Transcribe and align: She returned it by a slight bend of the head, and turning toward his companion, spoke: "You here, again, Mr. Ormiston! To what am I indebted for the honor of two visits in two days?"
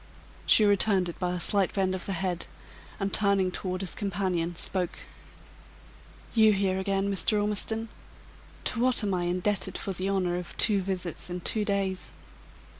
She 0.47 0.65
returned 0.65 1.09
it 1.09 1.19
by 1.19 1.35
a 1.35 1.39
slight 1.39 1.75
bend 1.75 1.93
of 1.93 2.07
the 2.07 2.13
head, 2.13 2.47
and 2.99 3.13
turning 3.13 3.51
toward 3.51 3.81
his 3.81 3.93
companion, 3.93 4.55
spoke: 4.55 4.97
"You 6.33 6.53
here, 6.53 6.79
again, 6.79 7.13
Mr. 7.13 7.39
Ormiston! 7.39 7.87
To 8.63 8.79
what 8.81 9.03
am 9.03 9.13
I 9.13 9.25
indebted 9.25 9.77
for 9.77 9.93
the 9.93 10.09
honor 10.09 10.37
of 10.39 10.57
two 10.57 10.81
visits 10.81 11.29
in 11.29 11.41
two 11.41 11.63
days?" 11.63 12.13